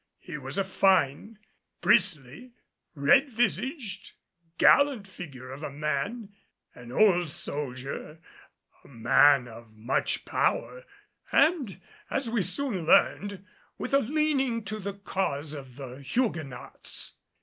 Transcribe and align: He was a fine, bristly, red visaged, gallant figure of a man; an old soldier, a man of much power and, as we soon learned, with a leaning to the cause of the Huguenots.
He 0.17 0.35
was 0.39 0.57
a 0.57 0.63
fine, 0.63 1.37
bristly, 1.79 2.53
red 2.95 3.29
visaged, 3.29 4.13
gallant 4.57 5.07
figure 5.07 5.51
of 5.51 5.61
a 5.61 5.69
man; 5.69 6.33
an 6.73 6.91
old 6.91 7.29
soldier, 7.29 8.17
a 8.83 8.87
man 8.87 9.47
of 9.47 9.73
much 9.75 10.25
power 10.25 10.85
and, 11.31 11.79
as 12.09 12.27
we 12.31 12.41
soon 12.41 12.83
learned, 12.83 13.45
with 13.77 13.93
a 13.93 13.99
leaning 13.99 14.63
to 14.65 14.79
the 14.79 14.93
cause 14.93 15.53
of 15.53 15.75
the 15.75 16.01
Huguenots. 16.01 17.17